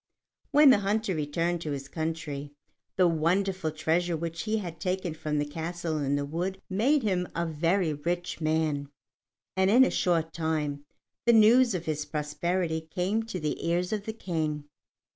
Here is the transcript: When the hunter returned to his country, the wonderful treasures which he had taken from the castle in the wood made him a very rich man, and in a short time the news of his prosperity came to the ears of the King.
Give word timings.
When 0.49 0.71
the 0.71 0.79
hunter 0.79 1.13
returned 1.13 1.61
to 1.61 1.73
his 1.73 1.87
country, 1.87 2.53
the 2.95 3.07
wonderful 3.07 3.69
treasures 3.69 4.17
which 4.17 4.41
he 4.45 4.57
had 4.57 4.79
taken 4.79 5.13
from 5.13 5.37
the 5.37 5.45
castle 5.45 5.99
in 5.99 6.15
the 6.15 6.25
wood 6.25 6.59
made 6.71 7.03
him 7.03 7.27
a 7.35 7.45
very 7.45 7.93
rich 7.93 8.41
man, 8.41 8.89
and 9.55 9.69
in 9.69 9.83
a 9.85 9.91
short 9.91 10.33
time 10.33 10.85
the 11.27 11.33
news 11.33 11.75
of 11.75 11.85
his 11.85 12.05
prosperity 12.05 12.81
came 12.81 13.21
to 13.25 13.39
the 13.39 13.63
ears 13.63 13.93
of 13.93 14.05
the 14.05 14.13
King. 14.13 14.63